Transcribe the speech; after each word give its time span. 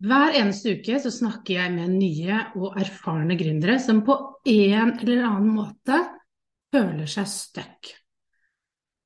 Hver 0.00 0.32
eneste 0.38 0.78
uke 0.78 0.96
så 1.02 1.10
snakker 1.12 1.58
jeg 1.58 1.72
med 1.74 1.92
nye 1.92 2.38
og 2.56 2.78
erfarne 2.80 3.36
gründere 3.36 3.76
som 3.82 4.00
på 4.06 4.16
en 4.48 4.94
eller 4.96 5.26
annen 5.28 5.50
måte 5.58 5.98
føler 6.72 7.10
seg 7.10 7.28
stuck. 7.28 7.90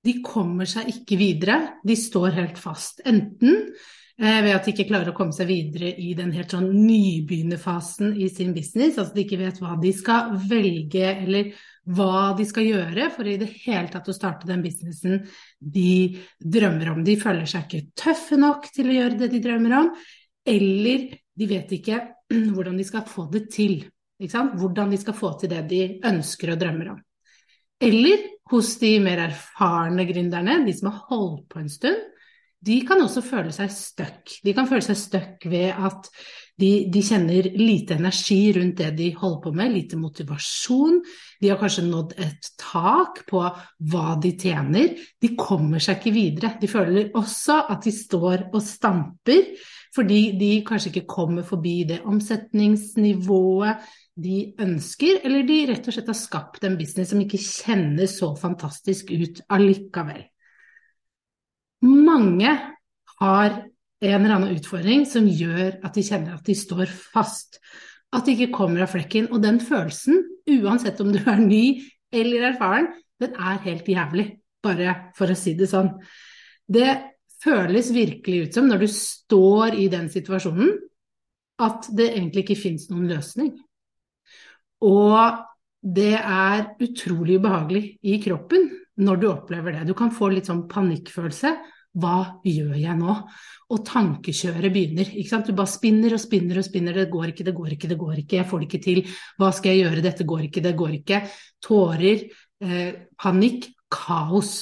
De 0.04 0.19
kommer 0.22 0.69
seg 0.69 0.92
ikke 0.92 1.19
videre, 1.19 1.58
de 1.82 1.96
står 1.98 2.36
helt 2.36 2.60
fast. 2.60 3.02
Enten 3.08 3.56
eh, 3.56 4.41
ved 4.44 4.52
at 4.52 4.69
de 4.69 4.74
ikke 4.74 4.86
klarer 4.92 5.10
å 5.10 5.16
komme 5.16 5.34
seg 5.34 5.48
videre 5.50 5.91
i 5.98 6.12
den 6.14 6.30
helt 6.36 6.54
sånn 6.54 6.70
nybegynnerfasen 6.77 8.14
i 8.14 8.28
sin 8.30 8.52
business, 8.54 8.94
altså 9.00 9.16
de 9.16 9.24
ikke 9.24 9.41
vet 9.41 9.62
hva 9.64 9.74
de 9.80 9.94
skal 9.97 10.36
velge 10.47 11.06
eller 11.14 11.54
hva 11.91 12.36
de 12.38 12.47
skal 12.48 12.69
gjøre 12.69 13.10
for 13.16 13.28
i 13.28 13.38
det 13.41 13.50
hele 13.64 13.91
tatt 13.91 14.06
å 14.08 14.14
starte 14.14 14.47
den 14.47 14.62
businessen 14.64 15.24
de 15.58 16.20
drømmer 16.38 16.94
om. 16.94 17.02
De 17.04 17.19
føler 17.19 17.48
seg 17.50 17.66
ikke 17.66 18.04
tøffe 18.04 18.38
nok 18.38 18.70
til 18.76 18.92
å 18.92 19.00
gjøre 19.00 19.24
det 19.24 19.34
de 19.34 19.42
drømmer 19.48 19.80
om, 19.80 19.97
eller 20.47 21.09
de 21.34 21.48
vet 21.50 21.75
ikke 21.78 22.00
hvordan 22.55 22.78
de 22.78 22.87
skal 22.87 23.06
få 23.09 23.27
det 23.33 23.48
til. 23.55 23.83
Hvordan 24.20 24.92
de 24.92 25.00
skal 25.00 25.17
få 25.17 25.34
til 25.41 25.50
det 25.50 25.64
de 25.70 25.83
ønsker 26.06 26.55
og 26.55 26.61
drømmer 26.61 26.95
om. 26.95 27.03
Eller 27.83 28.23
hos 28.53 28.77
de 28.81 28.97
mer 29.03 29.25
erfarne 29.27 30.06
gründerne, 30.09 30.61
de 30.67 30.75
som 30.77 30.92
har 30.92 31.06
holdt 31.11 31.48
på 31.50 31.61
en 31.61 31.72
stund, 31.72 32.11
de 32.65 32.78
kan 32.87 33.03
også 33.05 33.20
føle 33.25 33.53
seg 33.53 33.72
stuck. 33.72 34.39
De 34.45 34.55
kan 34.56 34.69
føle 34.69 34.84
seg 34.84 34.97
stuck 34.97 35.45
ved 35.50 35.75
at 35.75 36.09
de, 36.61 36.87
de, 36.92 37.00
kjenner 37.03 37.48
lite 37.59 37.97
energi 37.98 38.53
rundt 38.55 38.78
det 38.78 38.92
de 38.97 39.09
holder 39.19 39.41
på 39.42 39.53
med, 39.59 39.72
lite 39.75 39.98
motivasjon. 39.98 41.00
De 41.42 41.50
har 41.50 41.59
kanskje 41.61 41.84
nådd 41.89 42.15
et 42.25 42.50
tak 42.61 43.25
på 43.28 43.42
hva 43.91 44.15
de 44.22 44.33
tjener. 44.39 44.95
De 45.20 45.33
kommer 45.37 45.83
seg 45.83 45.98
ikke 45.98 46.15
videre. 46.15 46.55
De 46.61 46.70
føler 46.70 47.11
også 47.19 47.59
at 47.75 47.84
de 47.84 47.92
står 47.92 48.48
og 48.53 48.62
stamper 48.65 49.50
fordi 49.95 50.20
de 50.39 50.50
kanskje 50.67 50.91
ikke 50.91 51.09
kommer 51.11 51.47
forbi 51.47 51.84
det 51.89 52.00
omsetningsnivået 52.09 53.84
de 54.14 54.55
ønsker, 54.62 55.20
eller 55.27 55.47
de 55.47 55.59
rett 55.70 55.89
og 55.89 55.95
slett 55.97 56.11
har 56.11 56.19
skapt 56.19 56.67
en 56.67 56.78
business 56.78 57.11
som 57.11 57.23
ikke 57.23 57.41
kjennes 57.41 58.19
så 58.20 58.31
fantastisk 58.39 59.11
ut 59.11 59.42
allikevel. 59.55 60.22
Mange 61.84 62.53
har 63.21 63.56
en 64.04 64.21
eller 64.21 64.37
annen 64.37 64.54
utfordring 64.54 65.04
som 65.09 65.27
gjør 65.28 65.81
at 65.84 65.97
de 65.97 66.04
kjenner 66.04 66.37
at 66.37 66.47
de 66.47 66.56
står 66.59 66.91
fast. 66.91 67.59
At 68.15 68.27
de 68.27 68.37
ikke 68.37 68.54
kommer 68.54 68.84
av 68.84 68.93
flekken. 68.93 69.27
Og 69.33 69.43
den 69.43 69.59
følelsen, 69.62 70.22
uansett 70.60 71.00
om 71.03 71.10
du 71.15 71.19
er 71.21 71.41
ny 71.41 71.65
eller 72.15 72.53
erfaren, 72.53 72.93
den 73.21 73.34
er 73.34 73.62
helt 73.65 73.88
jævlig. 73.91 74.28
Bare 74.65 74.94
for 75.19 75.31
å 75.31 75.38
si 75.38 75.56
det 75.59 75.69
sånn. 75.71 75.91
Det 76.65 76.88
føles 77.44 77.93
virkelig 77.94 78.49
ut 78.49 78.59
som, 78.59 78.69
når 78.69 78.84
du 78.84 78.88
står 78.91 79.77
i 79.81 79.88
den 79.93 80.09
situasjonen, 80.12 80.72
at 81.62 81.87
det 81.94 82.10
egentlig 82.15 82.44
ikke 82.44 82.62
fins 82.65 82.88
noen 82.91 83.06
løsning. 83.10 83.53
Og 84.84 85.44
det 85.84 86.16
er 86.16 86.65
utrolig 86.83 87.38
ubehagelig 87.38 87.84
i 88.03 88.19
kroppen 88.25 88.66
når 89.04 89.21
du 89.21 89.28
opplever 89.31 89.77
det. 89.77 89.87
Du 89.88 89.94
kan 89.97 90.12
få 90.15 90.31
litt 90.33 90.49
sånn 90.49 90.66
panikkfølelse. 90.71 91.53
Hva 91.94 92.41
gjør 92.43 92.75
jeg 92.75 92.97
nå? 92.99 93.15
Og 93.71 93.83
tankekjøret 93.87 94.72
begynner. 94.75 95.10
Du 95.47 95.53
bare 95.54 95.71
spinner 95.71 96.16
og 96.16 96.22
spinner 96.22 96.59
og 96.59 96.66
spinner. 96.66 96.97
Det 96.97 97.10
går 97.12 97.31
ikke, 97.31 97.47
det 97.47 97.54
går 97.54 97.77
ikke, 97.77 97.91
det 97.93 97.99
går 98.00 98.16
ikke. 98.25 98.38
Jeg 98.41 98.49
får 98.50 98.62
det 98.62 98.69
ikke 98.71 98.83
til. 98.87 99.03
Hva 99.38 99.50
skal 99.54 99.75
jeg 99.75 99.84
gjøre? 99.84 100.06
Dette 100.09 100.27
går 100.27 100.47
ikke, 100.49 100.65
det 100.65 100.75
går 100.78 100.97
ikke. 100.99 101.21
Tårer, 101.62 102.25
eh, 102.65 102.91
panikk, 103.21 103.71
kaos. 103.94 104.56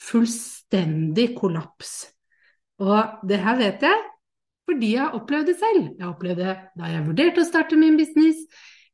Fullstendig 0.00 1.34
kollaps. 1.36 1.98
Og 2.80 3.20
det 3.28 3.40
her 3.44 3.60
vet 3.60 3.84
jeg 3.84 4.06
fordi 4.70 4.92
jeg 4.94 5.02
har 5.02 5.16
opplevd 5.18 5.48
det 5.50 5.56
selv. 5.58 5.86
Jeg 5.98 6.04
har 6.04 6.12
opplevd 6.12 6.38
det 6.44 6.52
da 6.78 6.90
jeg 6.92 7.06
vurderte 7.08 7.42
å 7.42 7.48
starte 7.48 7.78
min 7.78 7.96
business. 7.98 8.44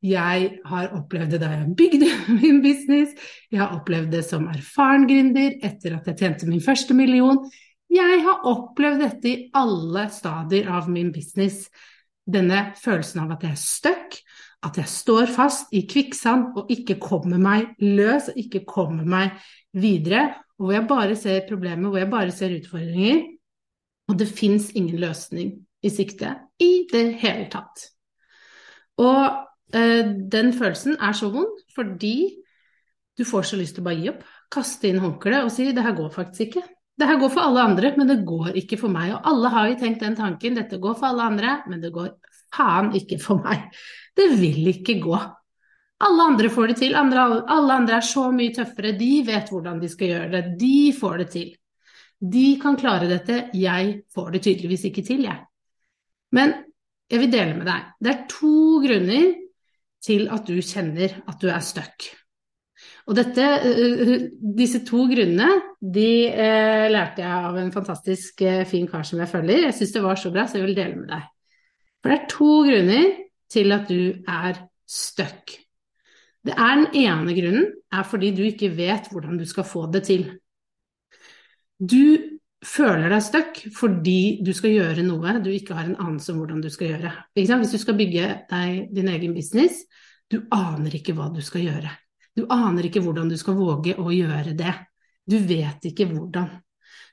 Jeg 0.05 0.47
har 0.65 0.91
opplevd 0.93 1.35
det 1.35 1.39
da 1.41 1.51
jeg 1.53 1.75
bygde 1.77 2.09
min 2.39 2.63
business. 2.63 3.13
Jeg 3.51 3.61
har 3.61 3.75
opplevd 3.77 4.11
det 4.13 4.23
som 4.25 4.47
erfaren 4.49 5.07
gründer 5.09 5.57
etter 5.65 5.97
at 5.97 6.09
jeg 6.09 6.19
tjente 6.21 6.49
min 6.49 6.63
første 6.63 6.97
million. 6.97 7.43
Jeg 7.93 8.23
har 8.25 8.43
opplevd 8.49 9.03
dette 9.05 9.29
i 9.29 9.37
alle 9.55 10.07
stadier 10.11 10.71
av 10.73 10.89
min 10.91 11.13
business. 11.15 11.67
Denne 12.27 12.71
følelsen 12.81 13.23
av 13.23 13.37
at 13.37 13.45
jeg 13.45 13.55
er 13.55 13.61
stuck, 13.61 14.17
at 14.67 14.81
jeg 14.81 14.91
står 14.91 15.29
fast 15.31 15.71
i 15.77 15.85
kvikksand 15.87 16.57
og 16.57 16.73
ikke 16.73 16.97
kommer 16.99 17.39
meg 17.39 17.77
løs 17.79 18.31
og 18.33 18.41
ikke 18.41 18.65
kommer 18.67 19.07
meg 19.07 19.37
videre. 19.77 20.33
Og 20.57 20.67
hvor 20.67 20.75
jeg 20.75 20.89
bare 20.89 21.15
ser 21.15 21.45
problemer, 21.47 21.87
hvor 21.87 22.01
jeg 22.01 22.11
bare 22.11 22.33
ser 22.33 22.57
utfordringer. 22.57 23.36
Og 24.07 24.17
det 24.19 24.29
fins 24.31 24.71
ingen 24.75 24.99
løsning 25.01 25.53
i 25.83 25.91
sikte 25.93 26.33
i 26.63 26.87
det 26.91 27.05
hele 27.21 27.47
tatt. 27.51 27.89
Og 29.03 29.75
eh, 29.75 30.07
den 30.31 30.53
følelsen 30.55 30.97
er 31.03 31.17
så 31.17 31.29
vond 31.33 31.59
fordi 31.75 32.17
du 33.17 33.25
får 33.25 33.49
så 33.49 33.59
lyst 33.59 33.77
til 33.77 33.83
å 33.83 33.87
bare 33.89 33.99
gi 33.99 34.09
opp, 34.11 34.25
kaste 34.53 34.89
inn 34.89 35.01
håndkleet 35.01 35.45
og 35.45 35.53
si 35.53 35.71
det 35.73 35.83
her 35.85 35.95
går 35.97 36.11
faktisk 36.13 36.47
ikke. 36.47 36.63
Det 36.97 37.05
her 37.05 37.19
går 37.21 37.29
for 37.33 37.45
alle 37.45 37.61
andre, 37.61 37.91
men 37.97 38.09
det 38.09 38.23
går 38.25 38.55
ikke 38.57 38.77
for 38.81 38.93
meg. 38.93 39.11
Og 39.13 39.27
alle 39.29 39.51
har 39.53 39.67
jo 39.69 39.77
tenkt 39.81 40.01
den 40.01 40.17
tanken, 40.17 40.57
dette 40.57 40.79
går 40.81 40.95
for 40.97 41.11
alle 41.11 41.27
andre, 41.29 41.57
men 41.69 41.81
det 41.81 41.91
går 41.93 42.13
faen 42.53 42.89
ikke 42.97 43.19
for 43.21 43.41
meg. 43.43 43.67
Det 44.17 44.31
vil 44.39 44.71
ikke 44.71 44.97
gå. 45.03 45.19
Alle 46.07 46.25
andre 46.31 46.49
får 46.53 46.71
det 46.71 46.77
til, 46.81 46.97
andre, 46.97 47.25
alle 47.49 47.77
andre 47.81 47.97
er 47.97 48.05
så 48.05 48.27
mye 48.33 48.53
tøffere, 48.53 48.93
de 48.97 49.11
vet 49.25 49.49
hvordan 49.49 49.79
de 49.81 49.89
skal 49.89 50.11
gjøre 50.13 50.29
det, 50.33 50.43
de 50.61 50.77
får 50.93 51.23
det 51.23 51.27
til. 51.33 51.47
De 52.17 52.47
kan 52.61 52.77
klare 52.79 53.09
dette, 53.09 53.47
jeg 53.53 54.01
får 54.13 54.31
det 54.33 54.43
tydeligvis 54.45 54.87
ikke 54.89 55.03
til, 55.05 55.25
jeg. 55.27 55.43
Men 56.33 56.55
jeg 57.11 57.21
vil 57.23 57.33
dele 57.33 57.57
med 57.57 57.67
deg. 57.69 57.91
Det 58.03 58.13
er 58.13 58.23
to 58.31 58.79
grunner 58.83 59.27
til 60.03 60.25
at 60.33 60.47
du 60.47 60.57
kjenner 60.61 61.19
at 61.27 61.37
du 61.41 61.51
er 61.51 61.63
stuck. 61.63 62.07
Og 63.07 63.15
dette, 63.15 63.43
eh, 63.43 64.25
disse 64.57 64.83
to 64.85 65.05
grunnene 65.09 65.47
de 65.79 66.27
eh, 66.27 66.87
lærte 66.91 67.23
jeg 67.23 67.45
av 67.49 67.57
en 67.57 67.71
fantastisk 67.73 68.43
fin 68.67 68.89
kar 68.89 69.05
som 69.07 69.21
jeg 69.21 69.31
følger. 69.31 69.67
Jeg 69.67 69.77
syns 69.77 69.95
det 69.95 70.03
var 70.03 70.19
så 70.19 70.33
bra, 70.33 70.45
så 70.45 70.59
jeg 70.59 70.67
vil 70.67 70.77
dele 70.77 70.99
med 70.99 71.13
deg. 71.13 71.29
For 72.01 72.11
det 72.11 72.17
er 72.17 72.33
to 72.33 72.51
grunner 72.67 73.07
til 73.51 73.73
at 73.75 73.87
du 73.89 74.01
er 74.27 74.59
stuck. 74.87 75.55
Det 76.47 76.55
er 76.55 76.75
Den 76.79 76.87
ene 76.95 77.33
grunnen 77.35 77.71
er 77.91 78.03
fordi 78.07 78.31
du 78.35 78.43
ikke 78.47 78.69
vet 78.77 79.09
hvordan 79.11 79.39
du 79.39 79.45
skal 79.45 79.67
få 79.67 79.87
det 79.91 80.03
til. 80.07 80.27
Du 81.77 82.37
føler 82.65 83.11
deg 83.13 83.21
stuck 83.21 83.59
fordi 83.77 84.39
du 84.41 84.49
skal 84.57 84.73
gjøre 84.73 85.05
noe 85.05 85.37
du 85.43 85.51
ikke 85.53 85.77
har 85.77 85.85
en 85.85 85.99
anelse 85.99 86.33
om 86.33 86.41
hvordan 86.41 86.61
du 86.63 86.69
skal 86.73 86.95
gjøre. 86.95 87.13
Hvis 87.37 87.73
du 87.73 87.79
skal 87.81 87.97
bygge 87.99 88.29
deg 88.49 88.93
din 88.95 89.09
egen 89.13 89.35
business, 89.37 89.83
du 90.27 90.41
aner 90.51 90.95
ikke 90.97 91.15
hva 91.15 91.29
du 91.33 91.41
skal 91.45 91.67
gjøre. 91.67 91.91
Du 92.37 92.45
aner 92.53 92.89
ikke 92.89 93.01
hvordan 93.05 93.29
du 93.29 93.37
skal 93.39 93.57
våge 93.57 93.95
å 93.97 94.09
gjøre 94.13 94.55
det. 94.57 94.73
Du 95.27 95.37
vet 95.37 95.85
ikke 95.89 96.07
hvordan. 96.09 96.49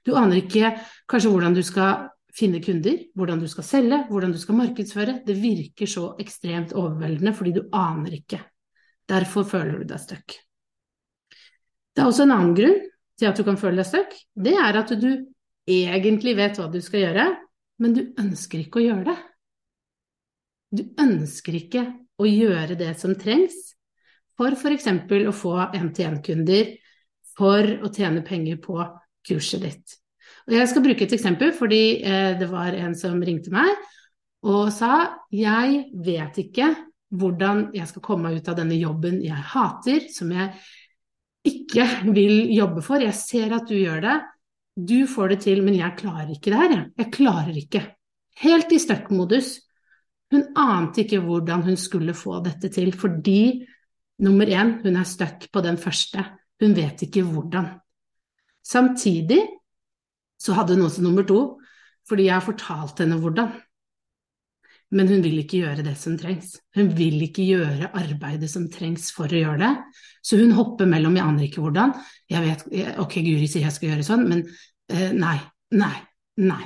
Du 0.04 0.14
aner 0.16 0.40
ikke 0.42 0.74
kanskje 1.08 1.30
hvordan 1.32 1.54
du 1.56 1.62
skal 1.64 2.08
finne 2.34 2.60
kunder, 2.64 2.98
hvordan 3.14 3.40
du 3.40 3.46
skal 3.48 3.66
selge, 3.66 4.00
hvordan 4.08 4.32
du 4.34 4.40
skal 4.42 4.58
markedsføre. 4.58 5.20
Det 5.26 5.36
virker 5.38 5.90
så 5.90 6.10
ekstremt 6.20 6.74
overveldende 6.74 7.34
fordi 7.36 7.54
du 7.56 7.62
aner 7.72 8.16
ikke. 8.18 8.40
Derfor 9.08 9.46
føler 9.48 9.80
du 9.80 9.88
deg 9.92 10.00
stuck. 10.02 10.36
Det 11.94 12.02
er 12.02 12.10
også 12.10 12.24
en 12.24 12.34
annen 12.34 12.56
grunn 12.58 12.80
til 13.18 13.30
at 13.30 13.38
du 13.38 13.44
kan 13.46 13.58
føle 13.60 13.80
deg 13.80 13.88
stuck. 13.88 14.14
Det 14.34 14.54
er 14.58 14.80
at 14.80 14.92
du 15.00 15.10
egentlig 15.70 16.36
vet 16.38 16.58
hva 16.60 16.68
du 16.72 16.80
skal 16.84 17.06
gjøre, 17.06 17.28
men 17.82 17.96
du 17.96 18.02
ønsker 18.20 18.62
ikke 18.64 18.80
å 18.80 18.86
gjøre 18.88 19.06
det. 19.10 19.18
Du 20.74 20.82
ønsker 21.00 21.58
ikke 21.58 21.84
å 22.18 22.28
gjøre 22.28 22.76
det 22.78 22.92
som 22.98 23.14
trengs 23.18 23.56
for 24.34 24.54
f.eks. 24.58 24.88
å 25.30 25.34
få 25.34 25.54
én-til-én-kunder, 25.78 26.72
for 27.34 27.66
å 27.82 27.90
tjene 27.90 28.22
penger 28.26 28.58
på 28.62 28.78
kurset 29.26 29.62
ditt. 29.62 29.98
Og 30.46 30.54
jeg 30.54 30.70
skal 30.70 30.84
bruke 30.84 31.06
et 31.06 31.14
eksempel, 31.16 31.54
fordi 31.56 31.82
eh, 32.04 32.34
det 32.38 32.46
var 32.50 32.76
en 32.78 32.94
som 32.98 33.22
ringte 33.22 33.52
meg 33.54 33.70
og 34.44 34.68
sa 34.74 35.24
jeg 35.32 35.86
vet 36.04 36.38
ikke 36.42 36.68
hvordan 37.14 37.68
jeg 37.74 37.88
skal 37.88 38.04
komme 38.04 38.28
meg 38.28 38.42
ut 38.42 38.50
av 38.52 38.58
denne 38.58 38.76
jobben 38.76 39.22
jeg 39.24 39.46
hater, 39.54 40.08
som 40.12 40.32
jeg 40.34 40.50
ikke 41.44 41.86
vil 42.14 42.48
jobbe 42.54 42.82
for. 42.84 43.02
Jeg 43.02 43.14
ser 43.18 43.52
at 43.56 43.68
du 43.68 43.76
gjør 43.76 44.00
det. 44.04 44.16
Du 44.74 45.06
får 45.06 45.34
det 45.34 45.40
til, 45.44 45.62
men 45.62 45.76
jeg 45.78 45.96
klarer 45.98 46.32
ikke 46.34 46.50
det 46.50 46.60
her, 46.60 46.72
jeg. 46.74 46.86
Jeg 46.98 47.12
klarer 47.14 47.60
ikke. 47.60 47.82
Helt 48.42 48.72
i 48.74 48.80
stuck-modus. 48.82 49.58
Hun 50.34 50.48
ante 50.58 51.04
ikke 51.04 51.20
hvordan 51.22 51.62
hun 51.62 51.76
skulle 51.78 52.14
få 52.16 52.40
dette 52.42 52.70
til, 52.74 52.90
fordi 52.96 53.66
nummer 54.24 54.50
én, 54.50 54.80
hun 54.82 54.96
er 54.96 55.06
stuck 55.06 55.46
på 55.52 55.62
den 55.62 55.78
første. 55.78 56.24
Hun 56.62 56.74
vet 56.74 57.04
ikke 57.06 57.22
hvordan. 57.22 57.68
Samtidig 58.64 59.42
så 60.40 60.56
hadde 60.56 60.74
hun 60.74 60.86
også 60.88 61.02
nummer 61.04 61.22
to, 61.22 61.60
fordi 62.08 62.26
jeg 62.26 62.34
har 62.34 62.44
fortalt 62.44 62.98
henne 62.98 63.20
hvordan. 63.20 63.52
Men 64.94 65.10
hun 65.10 65.24
vil 65.24 65.40
ikke 65.42 65.64
gjøre 65.64 65.84
det 65.86 65.96
som 65.98 66.14
trengs. 66.18 66.52
Hun 66.76 66.92
vil 66.94 67.18
ikke 67.26 67.46
gjøre 67.48 67.90
arbeidet 67.98 68.50
som 68.50 68.68
trengs 68.70 69.08
for 69.14 69.30
å 69.30 69.40
gjøre 69.40 69.60
det. 69.64 69.72
Så 70.24 70.38
hun 70.38 70.54
hopper 70.54 70.86
mellom, 70.88 71.16
jeg 71.18 71.26
aner 71.26 71.46
ikke 71.48 71.64
hvordan. 71.64 71.96
Jeg 72.30 72.44
vet, 72.44 72.62
ok, 73.02 73.16
Guri 73.26 73.48
sier 73.50 73.66
jeg 73.66 73.74
skal 73.74 73.90
gjøre 73.90 74.06
sånn, 74.06 74.22
men 74.30 74.44
uh, 74.46 75.10
nei, 75.18 75.36
nei, 75.74 75.96
nei. 76.46 76.62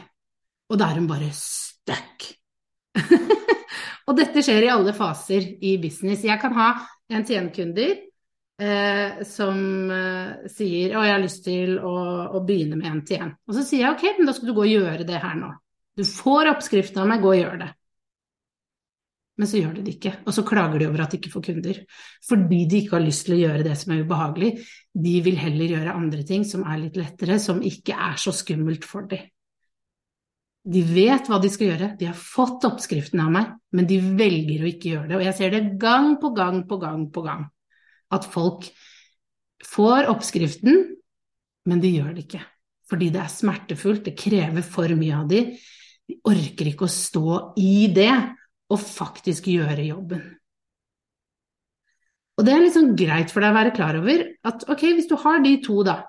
Og 0.69 0.77
da 0.81 0.91
er 0.91 1.01
hun 1.01 1.09
bare 1.09 1.31
stuck. 1.33 2.29
og 4.09 4.19
dette 4.19 4.45
skjer 4.45 4.69
i 4.69 4.71
alle 4.75 4.93
faser 4.97 5.49
i 5.65 5.79
business. 5.81 6.27
Jeg 6.29 6.41
kan 6.43 6.55
ha 6.59 6.69
en 7.09 7.25
tjenekunder 7.25 7.95
eh, 8.61 9.25
som 9.25 9.91
eh, 9.95 10.51
sier 10.53 10.93
å, 10.93 11.05
jeg 11.07 11.15
har 11.15 11.23
lyst 11.23 11.45
til 11.47 11.79
å, 11.81 11.95
å 12.37 12.43
begynne 12.45 12.77
med 12.77 12.91
en 12.91 13.03
til 13.09 13.25
en. 13.25 13.33
Og 13.49 13.57
så 13.57 13.65
sier 13.65 13.87
jeg 13.87 13.97
ok, 13.97 14.07
men 14.19 14.29
da 14.29 14.37
skal 14.37 14.51
du 14.51 14.57
gå 14.59 14.67
og 14.67 14.75
gjøre 14.75 15.09
det 15.09 15.23
her 15.23 15.39
nå. 15.41 15.55
Du 15.99 16.05
får 16.07 16.53
oppskriften 16.53 17.03
av 17.03 17.09
meg, 17.11 17.25
gå 17.25 17.33
og 17.33 17.41
gjør 17.41 17.61
det. 17.65 17.73
Men 19.39 19.47
så 19.47 19.61
gjør 19.61 19.77
de 19.77 19.85
det 19.87 19.95
ikke, 19.95 20.13
og 20.27 20.35
så 20.35 20.43
klager 20.43 20.83
de 20.83 20.89
over 20.89 21.05
at 21.05 21.13
de 21.15 21.21
ikke 21.21 21.31
får 21.31 21.45
kunder. 21.47 21.77
Fordi 22.27 22.61
de 22.67 22.81
ikke 22.83 22.97
har 22.97 23.05
lyst 23.05 23.29
til 23.29 23.37
å 23.37 23.41
gjøre 23.45 23.67
det 23.69 23.77
som 23.79 23.93
er 23.95 24.03
ubehagelig. 24.03 24.49
De 24.99 25.13
vil 25.23 25.39
heller 25.39 25.75
gjøre 25.77 25.95
andre 25.95 26.25
ting 26.27 26.47
som 26.47 26.65
er 26.67 26.81
litt 26.83 26.99
lettere, 26.99 27.39
som 27.43 27.63
ikke 27.63 27.95
er 27.95 28.19
så 28.19 28.35
skummelt 28.35 28.87
for 28.89 29.07
dem. 29.11 29.29
De 30.69 30.83
vet 30.85 31.31
hva 31.31 31.39
de 31.41 31.49
skal 31.53 31.71
gjøre, 31.71 31.93
de 31.97 32.09
har 32.11 32.19
fått 32.19 32.67
oppskriften 32.67 33.23
av 33.23 33.31
meg, 33.33 33.55
men 33.73 33.87
de 33.89 34.01
velger 34.03 34.65
å 34.65 34.69
ikke 34.69 34.91
gjøre 34.91 35.07
det. 35.13 35.17
Og 35.17 35.25
jeg 35.25 35.37
ser 35.39 35.55
det 35.55 35.63
gang 35.81 36.17
på 36.21 36.33
gang 36.37 36.61
på 36.69 36.81
gang 36.83 37.07
på 37.15 37.25
gang. 37.25 37.47
At 38.13 38.27
folk 38.29 38.67
får 39.65 40.11
oppskriften, 40.11 40.83
men 41.69 41.81
de 41.85 41.95
gjør 41.95 42.11
det 42.17 42.27
ikke. 42.27 42.43
Fordi 42.91 43.11
det 43.15 43.23
er 43.23 43.33
smertefullt, 43.33 44.05
det 44.09 44.19
krever 44.19 44.67
for 44.67 44.93
mye 44.99 45.23
av 45.23 45.31
dem. 45.31 45.55
De 46.09 46.19
orker 46.27 46.71
ikke 46.71 46.89
å 46.89 46.93
stå 46.93 47.39
i 47.61 47.89
det 47.95 48.13
og 48.69 48.81
faktisk 48.83 49.49
gjøre 49.51 49.87
jobben. 49.87 50.23
Og 52.39 52.47
det 52.47 52.55
er 52.55 52.69
sånn 52.71 52.95
greit 52.99 53.33
for 53.35 53.43
deg 53.43 53.51
å 53.51 53.59
være 53.59 53.75
klar 53.75 53.99
over 53.99 54.23
at 54.47 54.65
ok, 54.71 54.85
hvis 54.95 55.09
du 55.11 55.17
har 55.19 55.43
de 55.45 55.57
to, 55.65 55.83
da 55.87 56.05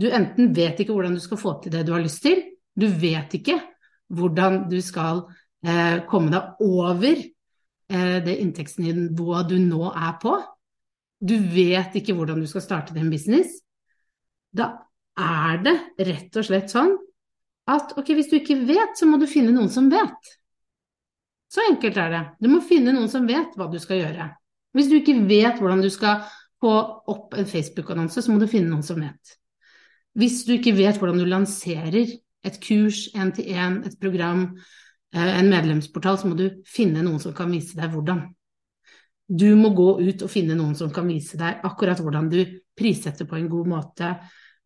Du 0.00 0.06
enten 0.08 0.54
vet 0.56 0.78
ikke 0.80 0.94
hvordan 0.94 1.12
du 1.12 1.20
skal 1.20 1.36
få 1.36 1.50
til 1.60 1.72
det 1.74 1.82
du 1.84 1.90
har 1.92 2.00
lyst 2.00 2.22
til, 2.24 2.38
du 2.72 2.86
vet 2.88 3.34
ikke 3.36 3.58
hvordan 4.08 4.62
du 4.70 4.78
skal 4.80 5.26
eh, 5.66 6.00
komme 6.08 6.30
deg 6.32 6.62
over 6.64 7.18
eh, 7.18 8.18
det 8.24 8.36
inntektsnivået 8.40 9.50
du 9.50 9.58
nå 9.60 9.90
er 9.90 10.14
på. 10.22 10.38
Du 11.20 11.36
vet 11.36 11.98
ikke 12.00 12.14
hvordan 12.16 12.40
du 12.40 12.48
skal 12.48 12.64
starte 12.64 12.96
din 12.96 13.10
business. 13.12 13.58
Da 14.56 14.70
er 15.20 15.60
det 15.66 15.76
rett 16.08 16.40
og 16.40 16.48
slett 16.48 16.72
sånn 16.72 16.94
at 17.68 17.92
ok, 17.98 18.14
hvis 18.16 18.30
du 18.30 18.38
ikke 18.40 18.56
vet, 18.64 18.96
så 18.96 19.06
må 19.06 19.20
du 19.20 19.28
finne 19.28 19.52
noen 19.52 19.68
som 19.72 19.90
vet. 19.92 20.32
Så 21.50 21.64
enkelt 21.66 21.98
er 21.98 22.12
det. 22.14 22.22
Du 22.38 22.50
må 22.52 22.60
finne 22.62 22.94
noen 22.94 23.10
som 23.10 23.26
vet 23.26 23.56
hva 23.58 23.66
du 23.70 23.78
skal 23.82 24.04
gjøre. 24.04 24.28
Hvis 24.76 24.90
du 24.90 25.00
ikke 25.00 25.18
vet 25.26 25.58
hvordan 25.58 25.82
du 25.82 25.90
skal 25.90 26.22
få 26.62 26.72
opp 27.10 27.34
en 27.34 27.48
Facebook-annonse, 27.48 28.22
så 28.22 28.32
må 28.32 28.38
du 28.38 28.46
finne 28.50 28.70
noen 28.70 28.86
som 28.86 29.00
vet. 29.02 29.36
Hvis 30.18 30.44
du 30.46 30.54
ikke 30.56 30.76
vet 30.78 30.98
hvordan 31.00 31.18
du 31.18 31.26
lanserer 31.26 32.04
et 32.46 32.60
kurs, 32.62 33.08
en 33.14 33.32
til 33.34 33.50
en, 33.54 33.80
et 33.86 33.96
program, 34.00 34.46
eh, 35.14 35.32
en 35.40 35.50
medlemsportal, 35.50 36.20
så 36.20 36.30
må 36.30 36.38
du 36.38 36.62
finne 36.68 37.02
noen 37.02 37.20
som 37.22 37.34
kan 37.36 37.50
vise 37.50 37.78
deg 37.78 37.90
hvordan. 37.94 38.22
Du 39.30 39.48
må 39.58 39.70
gå 39.74 39.92
ut 40.00 40.22
og 40.26 40.30
finne 40.30 40.56
noen 40.58 40.74
som 40.78 40.90
kan 40.94 41.06
vise 41.10 41.38
deg 41.38 41.66
akkurat 41.66 42.00
hvordan 42.02 42.30
du 42.30 42.40
prissetter 42.78 43.28
på 43.30 43.38
en 43.38 43.50
god 43.50 43.68
måte, 43.70 44.14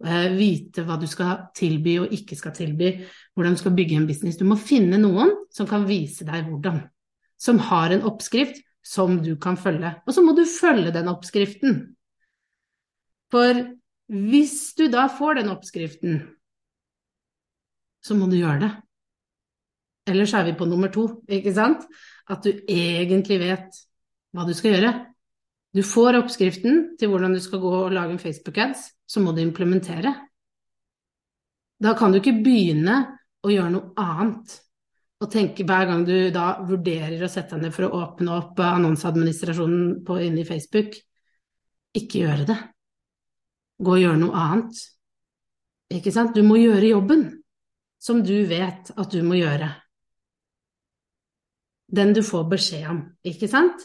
vite 0.04 0.84
hva 0.84 0.98
du 1.00 1.06
skal 1.08 1.46
tilby 1.56 1.96
og 2.02 2.12
ikke 2.12 2.36
skal 2.36 2.52
tilby, 2.56 2.90
hvordan 3.34 3.56
du 3.56 3.60
skal 3.62 3.74
bygge 3.76 3.96
en 3.96 4.08
business. 4.08 4.38
Du 4.38 4.44
må 4.48 4.58
finne 4.60 5.00
noen 5.00 5.32
som 5.54 5.68
kan 5.70 5.86
vise 5.88 6.26
deg 6.28 6.48
hvordan. 6.48 6.82
Som 7.40 7.58
har 7.70 7.92
en 7.94 8.04
oppskrift 8.08 8.60
som 8.84 9.16
du 9.24 9.34
kan 9.40 9.56
følge. 9.56 9.94
Og 10.04 10.14
så 10.14 10.22
må 10.24 10.34
du 10.36 10.44
følge 10.48 10.92
den 10.94 11.08
oppskriften. 11.08 11.80
For 13.32 13.64
hvis 14.12 14.74
du 14.76 14.86
da 14.92 15.08
får 15.08 15.40
den 15.40 15.50
oppskriften, 15.54 16.20
så 18.04 18.16
må 18.18 18.28
du 18.28 18.36
gjøre 18.36 18.60
det. 18.66 18.72
Ellers 20.12 20.34
er 20.36 20.44
vi 20.44 20.58
på 20.58 20.68
nummer 20.68 20.92
to, 20.92 21.06
ikke 21.32 21.54
sant? 21.56 21.86
At 22.28 22.44
du 22.44 22.52
egentlig 22.68 23.40
vet 23.40 23.80
hva 24.36 24.44
du 24.44 24.52
skal 24.56 24.76
gjøre. 24.76 24.92
Du 25.74 25.82
får 25.82 26.20
oppskriften 26.20 26.94
til 26.98 27.10
hvordan 27.10 27.34
du 27.34 27.40
skal 27.42 27.62
gå 27.62 27.72
og 27.80 27.94
lage 27.94 28.14
en 28.14 28.22
Facebook-ads, 28.22 28.86
så 29.10 29.20
må 29.20 29.32
du 29.34 29.42
implementere. 29.42 30.12
Da 31.82 31.94
kan 31.98 32.12
du 32.12 32.20
ikke 32.20 32.36
begynne 32.44 33.00
å 33.44 33.50
gjøre 33.50 33.72
noe 33.74 33.90
annet 33.98 34.60
og 35.24 35.30
tenke 35.32 35.64
hver 35.66 35.88
gang 35.88 36.04
du 36.06 36.30
da 36.34 36.60
vurderer 36.66 37.22
å 37.24 37.30
sette 37.30 37.56
deg 37.56 37.66
ned 37.66 37.74
for 37.74 37.88
å 37.88 38.02
åpne 38.04 38.36
opp 38.36 38.60
annonseadministrasjonen 38.60 40.02
inne 40.26 40.42
i 40.42 40.46
Facebook, 40.48 40.94
ikke 41.94 42.24
gjøre 42.24 42.46
det. 42.48 42.58
Gå 43.82 43.96
og 43.96 44.02
gjøre 44.02 44.20
noe 44.20 44.42
annet. 44.44 44.82
Ikke 45.94 46.12
sant? 46.14 46.34
Du 46.34 46.42
må 46.46 46.58
gjøre 46.60 46.92
jobben 46.92 47.24
som 48.02 48.22
du 48.26 48.36
vet 48.46 48.90
at 48.94 49.10
du 49.10 49.22
må 49.26 49.38
gjøre. 49.38 49.70
Den 51.94 52.14
du 52.14 52.22
får 52.26 52.46
beskjed 52.50 52.88
om, 52.90 53.00
ikke 53.26 53.48
sant? 53.50 53.84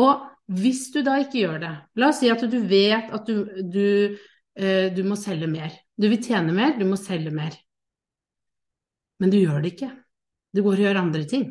Og 0.00 0.26
hvis 0.50 0.88
du 0.94 1.00
da 1.06 1.16
ikke 1.22 1.44
gjør 1.44 1.58
det, 1.62 1.72
la 2.00 2.10
oss 2.10 2.20
si 2.22 2.30
at 2.32 2.42
du 2.50 2.58
vet 2.66 3.12
at 3.14 3.28
du, 3.28 3.44
du, 3.70 4.16
uh, 4.58 4.86
du 4.94 5.02
må 5.06 5.18
selge 5.18 5.46
mer. 5.50 5.74
Du 6.00 6.08
vil 6.10 6.22
tjene 6.24 6.54
mer, 6.56 6.74
du 6.78 6.86
må 6.88 6.98
selge 6.98 7.32
mer. 7.34 7.54
Men 9.20 9.32
du 9.32 9.38
gjør 9.38 9.60
det 9.62 9.74
ikke. 9.74 9.90
Du 10.56 10.62
går 10.64 10.80
og 10.80 10.84
gjør 10.86 11.02
andre 11.04 11.22
ting. 11.28 11.46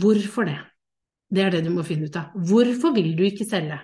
Hvorfor 0.00 0.48
det? 0.48 0.58
Det 1.30 1.44
er 1.44 1.54
det 1.54 1.62
du 1.68 1.70
må 1.72 1.84
finne 1.86 2.08
ut 2.10 2.18
av. 2.18 2.34
Hvorfor 2.34 2.96
vil 2.96 3.12
du 3.16 3.22
ikke 3.28 3.46
selge? 3.46 3.78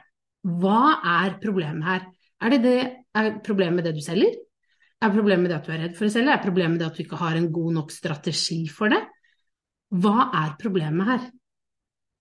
Hva 0.46 0.98
er 1.22 1.38
problemet 1.42 1.86
her? 1.86 2.08
Er 2.42 2.52
det, 2.52 2.60
det 2.64 2.78
er 3.16 3.30
problemet 3.46 3.78
med 3.78 3.86
det 3.88 3.94
du 3.96 4.02
selger? 4.04 4.34
Er 5.02 5.12
problemet 5.12 5.44
med 5.44 5.52
det 5.52 5.60
at 5.60 5.68
du 5.68 5.72
er 5.74 5.82
redd 5.84 5.96
for 5.96 6.08
å 6.08 6.12
selge? 6.12 6.34
Er 6.34 6.42
problemet 6.42 6.74
med 6.74 6.82
det 6.82 6.88
at 6.90 6.98
du 6.98 7.04
ikke 7.04 7.20
har 7.20 7.38
en 7.38 7.50
god 7.52 7.78
nok 7.78 7.94
strategi 7.94 8.62
for 8.72 8.92
det? 8.92 9.02
Hva 9.94 10.30
er 10.34 10.56
problemet 10.60 11.12
her? 11.12 11.26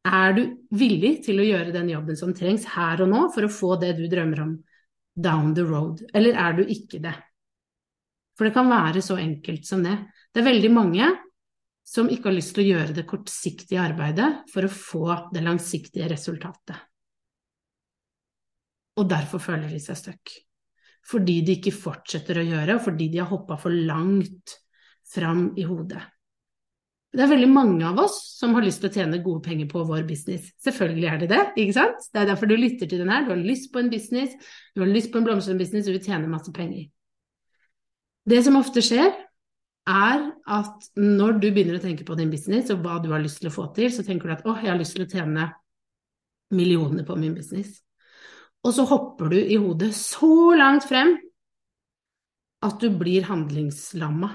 Er 0.06 0.36
du 0.38 0.42
villig 0.78 1.24
til 1.26 1.42
å 1.42 1.46
gjøre 1.48 1.74
den 1.74 1.90
jobben 1.90 2.18
som 2.20 2.34
trengs 2.38 2.68
her 2.76 3.02
og 3.02 3.10
nå 3.10 3.22
for 3.34 3.48
å 3.48 3.52
få 3.52 3.76
det 3.82 3.96
du 3.98 4.06
drømmer 4.12 4.44
om 4.44 4.52
down 5.16 5.54
the 5.58 5.64
road, 5.66 6.04
eller 6.14 6.38
er 6.38 6.58
du 6.60 6.66
ikke 6.68 7.00
det? 7.02 7.16
For 8.36 8.48
det 8.48 8.54
kan 8.54 8.70
være 8.70 9.02
så 9.02 9.18
enkelt 9.18 9.66
som 9.66 9.82
det. 9.86 9.96
Det 10.34 10.42
er 10.42 10.50
veldig 10.52 10.72
mange 10.76 11.08
som 11.88 12.10
ikke 12.12 12.30
har 12.30 12.36
lyst 12.36 12.56
til 12.56 12.66
å 12.66 12.72
gjøre 12.74 12.96
det 12.98 13.06
kortsiktige 13.08 13.82
arbeidet 13.82 14.30
for 14.52 14.68
å 14.68 14.74
få 14.74 15.06
det 15.34 15.44
langsiktige 15.46 16.10
resultatet. 16.12 16.76
Og 19.00 19.08
derfor 19.10 19.42
føler 19.44 19.72
de 19.72 19.80
seg 19.84 20.00
stuck. 20.00 20.36
Fordi 21.06 21.40
de 21.46 21.58
ikke 21.60 21.76
fortsetter 21.76 22.42
å 22.42 22.46
gjøre, 22.46 22.78
og 22.78 22.86
fordi 22.88 23.10
de 23.14 23.22
har 23.22 23.30
hoppa 23.30 23.58
for 23.62 23.74
langt 23.74 24.56
fram 25.06 25.52
i 25.60 25.66
hodet. 25.68 26.02
Det 27.16 27.24
er 27.24 27.32
veldig 27.32 27.48
mange 27.48 27.86
av 27.88 28.00
oss 28.04 28.18
som 28.36 28.56
har 28.58 28.66
lyst 28.66 28.82
til 28.84 28.90
å 28.90 28.96
tjene 28.98 29.22
gode 29.24 29.40
penger 29.46 29.70
på 29.72 29.86
vår 29.88 30.04
business. 30.08 30.50
Selvfølgelig 30.66 31.08
er 31.08 31.22
det 31.22 31.30
det, 31.32 31.44
ikke 31.64 31.76
sant? 31.78 32.10
Det 32.12 32.20
er 32.22 32.28
derfor 32.28 32.50
du 32.52 32.58
lytter 32.60 32.90
til 32.92 33.00
den 33.00 33.12
her. 33.14 33.24
Du 33.24 33.32
har 33.32 33.40
lyst 33.40 33.70
på 33.72 33.80
en 33.80 33.92
business, 33.92 34.34
du 34.76 34.84
har 34.84 34.92
lyst 34.92 35.14
på 35.14 35.22
en 35.22 35.28
blomstrende 35.28 35.64
business, 35.64 35.88
du 35.88 35.94
vil 35.94 36.04
tjene 36.04 36.28
masse 36.28 36.52
penger. 36.56 36.90
Det 38.28 38.42
som 38.44 38.60
ofte 38.60 38.84
skjer, 38.84 39.14
er 39.86 40.24
at 40.50 40.88
når 40.98 41.38
du 41.40 41.52
begynner 41.54 41.78
å 41.78 41.84
tenke 41.84 42.06
på 42.08 42.18
din 42.18 42.32
business 42.34 42.72
og 42.74 42.82
hva 42.84 42.98
du 43.04 43.12
har 43.14 43.22
lyst 43.22 43.40
til 43.42 43.52
å 43.52 43.54
få 43.54 43.68
til, 43.76 43.92
så 43.94 44.04
tenker 44.04 44.28
du 44.28 44.36
at 44.36 44.48
åh, 44.50 44.64
jeg 44.64 44.74
har 44.74 44.80
lyst 44.82 44.98
til 44.98 45.06
å 45.06 45.12
tjene 45.12 45.50
millioner 46.56 47.06
på 47.06 47.16
min 47.22 47.36
business. 47.38 47.78
Og 48.66 48.74
så 48.74 48.86
hopper 48.90 49.30
du 49.30 49.38
i 49.38 49.60
hodet 49.62 49.92
så 49.96 50.56
langt 50.58 50.88
frem 50.90 51.14
at 52.66 52.82
du 52.82 52.90
blir 52.98 53.28
handlingslamma. 53.30 54.32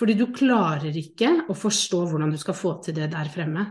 Fordi 0.00 0.14
du 0.18 0.26
klarer 0.34 0.94
ikke 0.96 1.30
å 1.52 1.56
forstå 1.56 2.04
hvordan 2.10 2.32
du 2.32 2.38
skal 2.40 2.56
få 2.56 2.76
til 2.84 2.96
det 2.96 3.10
der 3.12 3.28
fremme. 3.32 3.66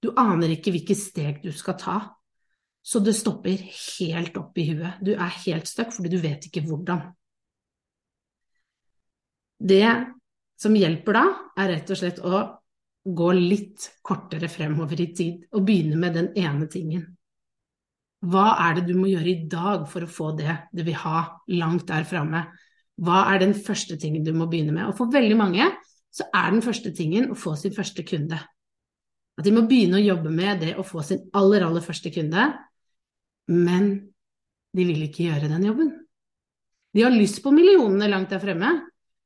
Du 0.00 0.12
aner 0.20 0.52
ikke 0.54 0.72
hvilke 0.74 0.96
steg 0.98 1.42
du 1.42 1.52
skal 1.52 1.78
ta. 1.80 1.98
så 2.84 3.00
det 3.00 3.14
stopper 3.16 3.62
helt 3.64 4.34
opp 4.36 4.58
i 4.60 4.66
huet. 4.68 4.98
Du 5.00 5.14
er 5.14 5.38
helt 5.46 5.66
stuck 5.66 5.92
fordi 5.94 6.10
du 6.12 6.18
vet 6.20 6.44
ikke 6.44 6.60
hvordan. 6.66 7.00
Det 9.56 9.86
som 10.60 10.76
hjelper 10.76 11.16
da, 11.16 11.24
er 11.56 11.70
rett 11.72 11.90
og 11.90 11.96
slett 11.96 12.20
å 12.20 12.42
gå 13.04 13.30
litt 13.36 13.88
kortere 14.04 14.50
fremover 14.52 15.00
i 15.00 15.08
tid 15.16 15.46
og 15.56 15.64
begynne 15.64 15.96
med 16.00 16.16
den 16.18 16.28
ene 16.36 16.68
tingen. 16.68 17.06
Hva 18.24 18.54
er 18.66 18.78
det 18.78 18.86
du 18.88 18.94
må 18.96 19.08
gjøre 19.10 19.32
i 19.32 19.48
dag 19.48 19.88
for 19.88 20.04
å 20.04 20.10
få 20.10 20.30
det 20.36 20.54
du 20.72 20.84
vil 20.84 20.96
ha 21.02 21.24
langt 21.56 21.88
der 21.88 22.04
framme? 22.08 22.46
Hva 23.02 23.24
er 23.32 23.40
den 23.42 23.54
første 23.58 23.96
tingen 24.00 24.24
du 24.26 24.32
må 24.36 24.46
begynne 24.50 24.74
med? 24.74 24.86
Og 24.90 24.98
for 24.98 25.12
veldig 25.12 25.36
mange 25.38 25.66
så 26.14 26.28
er 26.30 26.52
den 26.54 26.62
første 26.62 26.92
tingen 26.94 27.32
å 27.32 27.38
få 27.38 27.56
sin 27.58 27.74
første 27.74 28.04
kunde. 28.06 28.38
At 29.34 29.46
de 29.46 29.50
må 29.54 29.64
begynne 29.66 29.98
å 29.98 30.04
jobbe 30.04 30.30
med 30.30 30.62
det 30.62 30.74
å 30.78 30.86
få 30.86 31.02
sin 31.02 31.24
aller, 31.34 31.64
aller 31.66 31.82
første 31.82 32.12
kunde, 32.14 32.46
men 33.50 33.88
de 34.74 34.86
vil 34.86 35.06
ikke 35.08 35.26
gjøre 35.26 35.50
den 35.50 35.66
jobben. 35.66 35.90
De 36.94 37.02
har 37.02 37.14
lyst 37.14 37.42
på 37.42 37.50
millionene 37.54 38.06
langt 38.10 38.30
der 38.30 38.42
fremme, 38.42 38.70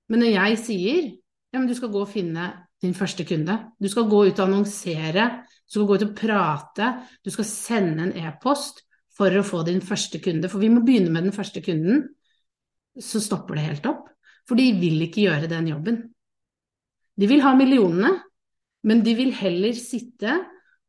men 0.08 0.24
når 0.24 0.32
jeg 0.32 0.60
sier 0.64 1.02
ja, 1.08 1.58
men 1.58 1.68
du 1.68 1.74
skal 1.76 1.92
gå 1.92 2.00
og 2.00 2.10
finne 2.10 2.48
din 2.82 2.94
første 2.96 3.24
kunde, 3.28 3.54
du 3.80 3.88
skal 3.90 4.08
gå 4.08 4.22
ut 4.28 4.38
og 4.38 4.44
annonsere, 4.44 5.26
du 5.68 5.76
skal 5.76 5.88
gå 5.88 5.98
ut 5.98 6.06
og 6.06 6.14
prate, 6.16 6.90
du 7.24 7.32
skal 7.34 7.48
sende 7.48 8.06
en 8.06 8.28
e-post 8.28 8.84
for 9.18 9.34
å 9.34 9.44
få 9.44 9.64
din 9.66 9.80
første 9.84 10.20
kunde, 10.24 10.48
for 10.48 10.62
vi 10.62 10.70
må 10.72 10.84
begynne 10.86 11.12
med 11.12 11.28
den 11.28 11.34
første 11.34 11.60
kunden, 11.64 12.06
så 13.02 13.20
stopper 13.22 13.58
det 13.58 13.66
helt 13.66 13.88
opp. 13.90 14.06
For 14.48 14.58
de 14.58 14.70
vil 14.80 15.02
ikke 15.04 15.26
gjøre 15.26 15.50
den 15.50 15.70
jobben. 15.72 16.02
De 17.18 17.26
vil 17.28 17.42
ha 17.44 17.54
millionene, 17.58 18.14
men 18.86 19.02
de 19.04 19.14
vil 19.18 19.32
heller 19.36 19.74
sitte 19.76 20.38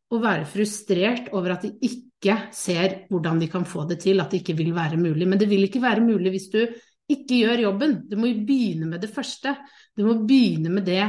og 0.10 0.24
være 0.24 0.48
frustrert 0.50 1.32
over 1.38 1.56
at 1.56 1.66
de 1.66 1.74
ikke 1.86 2.36
ser 2.56 3.04
hvordan 3.10 3.40
de 3.42 3.50
kan 3.52 3.66
få 3.68 3.86
det 3.90 4.00
til, 4.04 4.22
at 4.22 4.32
det 4.32 4.44
ikke 4.44 4.58
vil 4.60 4.72
være 4.76 5.00
mulig. 5.02 5.28
Men 5.28 5.42
det 5.42 5.50
vil 5.50 5.66
ikke 5.68 5.84
være 5.84 6.06
mulig 6.06 6.34
hvis 6.34 6.50
du 6.54 6.62
ikke 7.10 7.42
gjør 7.42 7.66
jobben. 7.66 7.96
Du 8.10 8.16
må 8.20 8.32
begynne 8.46 8.90
med 8.90 9.02
det 9.04 9.12
første. 9.14 9.56
Du 9.98 10.06
må 10.08 10.20
begynne 10.30 10.72
med 10.74 10.86
det, 10.88 11.04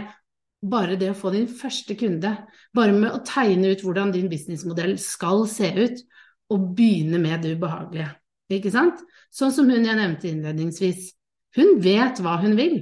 bare 0.60 0.96
det 1.00 1.12
å 1.12 1.16
få 1.16 1.32
din 1.34 1.48
første 1.48 1.96
kunde. 2.00 2.32
Bare 2.76 2.96
med 2.96 3.12
å 3.12 3.22
tegne 3.26 3.72
ut 3.72 3.84
hvordan 3.84 4.12
din 4.16 4.28
businessmodell 4.32 4.96
skal 5.00 5.46
se 5.48 5.72
ut, 5.76 6.02
og 6.50 6.72
begynne 6.74 7.20
med 7.22 7.44
det 7.44 7.54
ubehagelige. 7.54 8.08
Ikke 8.50 8.72
sant? 8.74 9.02
Sånn 9.30 9.52
som 9.54 9.68
hun 9.70 9.86
jeg 9.86 9.98
nevnte 9.98 10.30
innledningsvis. 10.30 11.12
Hun 11.56 11.78
vet 11.82 12.18
hva 12.22 12.38
hun 12.42 12.56
vil. 12.58 12.80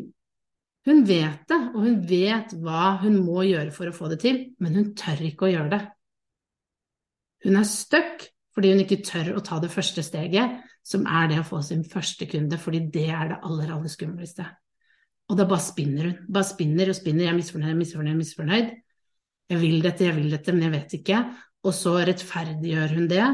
Hun 0.88 1.02
vet 1.04 1.44
det, 1.50 1.58
og 1.74 1.82
hun 1.84 1.98
vet 2.08 2.54
hva 2.62 2.94
hun 3.02 3.18
må 3.20 3.42
gjøre 3.44 3.72
for 3.74 3.90
å 3.90 3.94
få 3.96 4.08
det 4.12 4.22
til, 4.22 4.38
men 4.62 4.78
hun 4.78 4.92
tør 4.96 5.20
ikke 5.28 5.48
å 5.48 5.50
gjøre 5.52 5.72
det. 5.74 5.80
Hun 7.44 7.58
er 7.60 7.68
stuck 7.68 8.24
fordi 8.56 8.72
hun 8.72 8.80
ikke 8.82 9.02
tør 9.06 9.36
å 9.38 9.42
ta 9.44 9.60
det 9.62 9.70
første 9.70 10.02
steget, 10.02 10.56
som 10.82 11.04
er 11.06 11.28
det 11.30 11.42
å 11.42 11.46
få 11.46 11.60
sin 11.62 11.84
første 11.86 12.26
kunde, 12.26 12.56
fordi 12.58 12.80
det 12.90 13.04
er 13.12 13.28
det 13.30 13.36
aller, 13.46 13.70
aller 13.70 13.92
skumleste. 13.92 14.46
Og 15.28 15.36
da 15.38 15.44
bare 15.46 15.62
spinner 15.62 16.08
hun. 16.08 16.16
Bare 16.32 16.48
spinner 16.48 16.90
og 16.90 16.96
spinner. 16.96 17.26
Jeg 17.26 17.34
er 17.34 17.36
misfornøyd, 17.36 17.76
misfornøyd, 17.78 18.16
misfornøyd. 18.18 18.72
Jeg 19.52 19.60
vil 19.60 19.84
dette, 19.84 20.06
jeg 20.08 20.16
vil 20.16 20.32
dette, 20.32 20.54
men 20.56 20.66
jeg 20.66 20.74
vet 20.74 20.96
ikke. 20.98 21.20
Og 21.68 21.76
så 21.76 21.92
rettferdiggjør 22.08 22.96
hun 22.96 23.06
det 23.12 23.26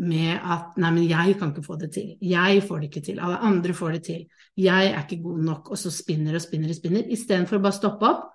med 0.00 0.32
at 0.40 0.76
nei, 0.80 0.90
men 0.96 1.04
jeg 1.04 1.36
kan 1.38 1.52
ikke 1.52 1.64
få 1.66 1.76
det 1.80 1.90
til. 1.92 2.14
Jeg 2.24 2.62
får 2.64 2.80
det 2.80 2.88
ikke 2.88 3.02
til. 3.04 3.20
Alle 3.20 3.40
andre 3.44 3.74
får 3.76 3.96
det 3.98 4.02
til. 4.06 4.20
Jeg 4.56 4.90
er 4.90 5.02
ikke 5.02 5.22
god 5.22 5.40
nok. 5.44 5.70
Og 5.74 5.80
så 5.80 5.92
spinner 5.92 6.38
og 6.38 6.44
spinner 6.44 6.72
og 6.72 6.78
spinner. 6.78 7.08
Istedenfor 7.12 7.60
bare 7.60 7.76
stoppe 7.76 8.08
opp 8.08 8.28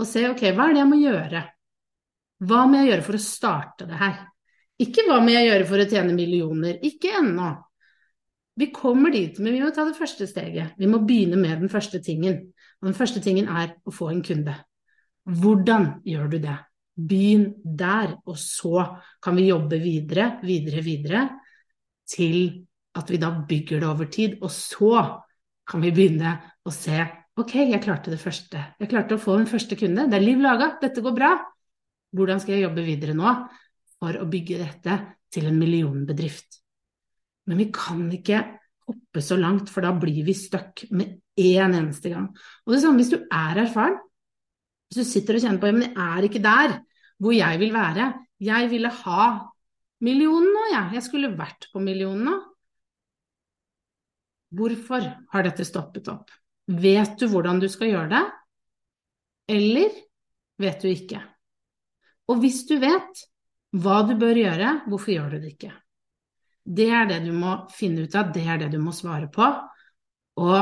og 0.00 0.08
se 0.08 0.24
ok, 0.30 0.46
hva 0.56 0.70
er 0.70 0.76
det 0.76 0.80
jeg 0.80 0.88
må 0.88 1.00
gjøre? 1.00 1.42
Hva 2.48 2.60
må 2.64 2.80
jeg 2.80 2.88
gjøre 2.88 3.04
for 3.04 3.18
å 3.18 3.24
starte 3.24 3.88
det 3.90 3.98
her? 4.00 4.22
Ikke 4.80 5.04
hva 5.04 5.18
må 5.20 5.34
jeg 5.34 5.50
gjøre 5.50 5.66
for 5.68 5.82
å 5.82 5.88
tjene 5.90 6.16
millioner? 6.16 6.78
Ikke 6.88 7.12
ennå. 7.18 7.50
Vi 8.60 8.70
kommer 8.72 9.12
dit, 9.12 9.36
men 9.40 9.52
vi 9.52 9.60
må 9.60 9.68
ta 9.76 9.84
det 9.88 9.98
første 9.98 10.24
steget. 10.28 10.72
Vi 10.80 10.88
må 10.88 11.02
begynne 11.04 11.36
med 11.40 11.60
den 11.60 11.72
første 11.72 12.00
tingen. 12.04 12.40
Og 12.80 12.88
den 12.88 12.96
første 12.96 13.20
tingen 13.24 13.48
er 13.52 13.74
å 13.84 13.92
få 13.92 14.08
en 14.14 14.24
kunde. 14.24 14.56
Hvordan 15.28 16.00
gjør 16.08 16.32
du 16.32 16.38
det? 16.40 16.56
Begynn 16.96 17.52
der, 17.64 18.16
og 18.26 18.36
så 18.40 18.84
kan 19.22 19.38
vi 19.38 19.48
jobbe 19.48 19.78
videre, 19.80 20.32
videre, 20.44 20.82
videre, 20.84 21.22
til 22.10 22.66
at 22.98 23.10
vi 23.10 23.20
da 23.22 23.30
bygger 23.48 23.80
det 23.80 23.88
over 23.88 24.10
tid. 24.10 24.36
Og 24.42 24.50
så 24.50 25.04
kan 25.70 25.84
vi 25.84 25.94
begynne 25.94 26.34
å 26.66 26.74
se 26.74 26.98
ok, 27.40 27.54
jeg 27.70 27.82
klarte 27.84 28.12
det 28.12 28.20
første. 28.20 28.60
Jeg 28.80 28.90
klarte 28.90 29.16
å 29.16 29.22
få 29.22 29.38
en 29.40 29.48
første 29.48 29.78
kunde. 29.78 30.08
Det 30.10 30.18
er 30.18 30.26
liv 30.26 30.42
laga, 30.42 30.74
dette 30.82 31.02
går 31.04 31.14
bra. 31.16 31.34
Hvordan 32.16 32.42
skal 32.42 32.56
jeg 32.56 32.66
jobbe 32.66 32.84
videre 32.84 33.14
nå 33.16 33.32
for 34.00 34.18
å 34.18 34.28
bygge 34.28 34.58
dette 34.60 34.98
til 35.32 35.46
en 35.48 35.60
millionbedrift? 35.60 36.58
Men 37.48 37.62
vi 37.62 37.70
kan 37.72 38.02
ikke 38.12 38.42
hoppe 38.90 39.22
så 39.24 39.38
langt, 39.38 39.70
for 39.70 39.86
da 39.86 39.94
blir 39.96 40.24
vi 40.26 40.34
stuck 40.36 40.84
med 40.90 41.20
én 41.38 41.74
eneste 41.78 42.12
gang. 42.12 42.28
Og 42.66 42.74
det 42.74 42.82
samme 42.82 43.00
hvis 43.00 43.12
du 43.14 43.20
er 43.22 43.64
erfaren. 43.64 43.98
Hvis 44.90 45.06
du 45.06 45.06
sitter 45.06 45.38
og 45.38 45.44
kjenner 45.44 45.62
på 45.62 45.70
men 45.70 45.86
jeg 45.86 46.18
er 46.18 46.26
ikke 46.26 46.42
der 46.42 46.76
hvor 47.20 47.34
jeg 47.36 47.60
vil 47.60 47.72
være. 47.74 48.10
Jeg 48.40 48.70
ville 48.72 48.90
ha 48.90 49.24
millionen 50.02 50.48
nå, 50.54 50.62
jeg. 50.72 50.94
Jeg 50.96 51.06
skulle 51.06 51.32
vært 51.36 51.68
på 51.72 51.82
millionen 51.84 52.24
nå. 52.26 52.36
Hvorfor 54.56 55.04
har 55.30 55.46
dette 55.46 55.66
stoppet 55.68 56.08
opp? 56.10 56.32
Vet 56.70 57.20
du 57.20 57.28
hvordan 57.30 57.60
du 57.62 57.68
skal 57.70 57.92
gjøre 57.92 58.10
det, 58.10 58.22
eller 59.50 59.94
vet 60.62 60.82
du 60.82 60.88
ikke? 60.90 61.20
Og 62.30 62.40
hvis 62.42 62.64
du 62.66 62.76
vet 62.82 63.24
hva 63.78 64.00
du 64.06 64.16
bør 64.18 64.38
gjøre, 64.38 64.74
hvorfor 64.90 65.14
gjør 65.14 65.34
du 65.34 65.38
det 65.44 65.54
ikke? 65.54 65.72
Det 66.66 66.88
er 66.94 67.06
det 67.10 67.20
du 67.24 67.32
må 67.34 67.56
finne 67.74 68.06
ut 68.06 68.14
av, 68.18 68.30
det 68.34 68.44
er 68.46 68.60
det 68.62 68.70
du 68.74 68.78
må 68.82 68.94
svare 68.94 69.30
på. 69.32 69.46
Og 70.42 70.58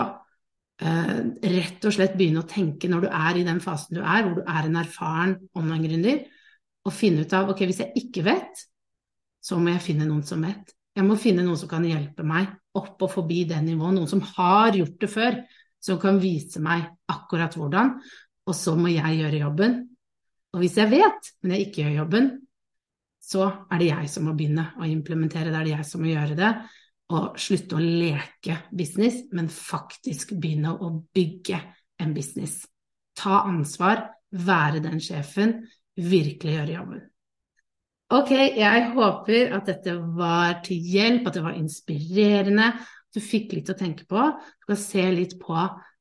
rett 0.79 1.87
og 1.89 1.95
slett 1.95 2.15
begynne 2.15 2.45
å 2.45 2.49
tenke 2.49 2.89
når 2.91 3.07
du 3.07 3.09
er 3.11 3.39
i 3.41 3.45
den 3.47 3.61
fasen 3.63 3.99
du 3.99 4.03
er, 4.03 4.23
hvor 4.23 4.39
du 4.39 4.43
er 4.47 4.69
en 4.69 4.79
erfaren 4.79 5.37
online-gründer, 5.59 6.21
og 6.87 6.95
finne 6.95 7.25
ut 7.27 7.35
av 7.35 7.51
ok, 7.53 7.65
hvis 7.67 7.83
jeg 7.83 8.05
ikke 8.05 8.25
vet, 8.29 8.63
så 9.43 9.59
må 9.59 9.73
jeg 9.75 9.85
finne 9.85 10.07
noen 10.09 10.23
som 10.27 10.43
vet. 10.47 10.75
Jeg 10.97 11.07
må 11.07 11.19
finne 11.21 11.45
noen 11.47 11.59
som 11.59 11.71
kan 11.71 11.85
hjelpe 11.87 12.25
meg 12.27 12.49
opp 12.79 13.03
og 13.07 13.13
forbi 13.13 13.45
det 13.51 13.59
nivået, 13.65 13.97
noen 13.99 14.11
som 14.11 14.23
har 14.37 14.77
gjort 14.77 14.97
det 15.03 15.11
før, 15.11 15.39
som 15.83 15.99
kan 16.03 16.19
vise 16.23 16.63
meg 16.63 16.87
akkurat 17.11 17.55
hvordan, 17.55 17.95
og 18.49 18.57
så 18.57 18.75
må 18.79 18.91
jeg 18.91 19.21
gjøre 19.21 19.43
jobben. 19.45 19.79
Og 20.55 20.63
hvis 20.63 20.79
jeg 20.81 20.91
vet, 20.91 21.33
men 21.43 21.55
jeg 21.55 21.69
ikke 21.69 21.85
gjør 21.85 21.99
jobben, 22.01 22.31
så 23.29 23.45
er 23.69 23.83
det 23.83 23.91
jeg 23.91 24.11
som 24.11 24.25
må 24.27 24.35
begynne 24.39 24.71
å 24.79 24.89
implementere, 24.89 25.53
det 25.53 25.59
er 25.59 25.69
det 25.69 25.75
jeg 25.75 25.89
som 25.91 26.03
må 26.03 26.11
gjøre 26.11 26.39
det, 26.39 26.53
og 27.09 27.39
slutte 27.41 27.79
å 27.79 27.83
leke 27.83 28.59
business, 28.77 29.23
men 29.33 29.49
faktisk 29.53 30.35
begynne 30.37 30.75
å 30.77 30.91
bygge 31.17 31.61
en 32.03 32.15
business. 32.17 32.61
Ta 33.19 33.43
ansvar, 33.49 34.05
være 34.31 34.83
den 34.85 35.01
sjefen, 35.03 35.63
virkelig 35.97 36.59
gjøre 36.59 36.75
jobben. 36.77 37.07
Ok, 38.09 38.31
jeg 38.33 38.85
håper 38.95 39.51
at 39.57 39.67
dette 39.69 39.95
var 40.17 40.63
til 40.65 40.81
hjelp, 40.81 41.27
at 41.29 41.37
det 41.37 41.45
var 41.45 41.57
inspirerende. 41.59 42.71
At 42.79 43.17
du 43.17 43.21
fikk 43.25 43.53
litt 43.57 43.69
å 43.73 43.77
tenke 43.77 44.07
på. 44.09 44.23
Du 44.61 44.71
kan 44.71 44.81
se 44.81 45.05
litt 45.13 45.35
på 45.41 45.57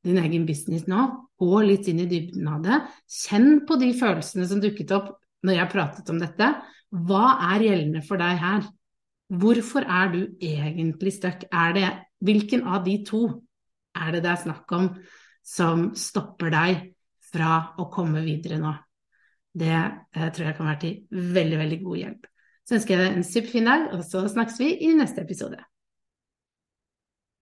din 0.08 0.20
egen 0.22 0.46
business 0.48 0.86
nå. 0.88 1.08
Gå 1.38 1.60
litt 1.68 1.90
inn 1.92 2.00
i 2.04 2.08
dybden 2.10 2.48
av 2.52 2.64
det. 2.64 2.80
Kjenn 3.12 3.66
på 3.68 3.76
de 3.82 3.92
følelsene 3.98 4.48
som 4.48 4.64
dukket 4.64 4.94
opp 4.96 5.12
når 5.48 5.60
jeg 5.60 5.72
pratet 5.74 6.12
om 6.14 6.20
dette. 6.22 6.52
Hva 7.08 7.26
er 7.52 7.68
gjeldende 7.68 8.04
for 8.08 8.24
deg 8.24 8.40
her? 8.40 8.68
Hvorfor 9.28 9.84
er 9.84 10.12
du 10.14 10.20
egentlig 10.40 11.14
stuck? 11.18 11.44
Hvilken 12.24 12.64
av 12.64 12.86
de 12.86 12.98
to 13.06 13.24
er 13.98 14.12
det 14.16 14.24
det 14.24 14.32
er 14.32 14.44
snakk 14.46 14.72
om 14.78 14.90
som 15.44 15.90
stopper 15.96 16.54
deg 16.54 16.84
fra 17.32 17.74
å 17.78 17.90
komme 17.92 18.24
videre 18.26 18.60
nå? 18.62 18.74
Det 19.58 19.74
eh, 19.74 20.30
tror 20.32 20.46
jeg 20.46 20.58
kan 20.58 20.70
være 20.70 20.82
til 20.84 21.32
veldig, 21.34 21.58
veldig 21.64 21.80
god 21.84 21.98
hjelp. 22.04 22.28
Så 22.68 22.78
ønsker 22.78 22.94
jeg 22.94 23.04
deg 23.04 23.18
en 23.18 23.26
superfin 23.26 23.70
dag, 23.70 23.88
og 23.96 24.04
så 24.06 24.24
snakkes 24.30 24.60
vi 24.62 24.74
i 24.86 24.94
neste 24.96 25.24
episode. 25.24 25.60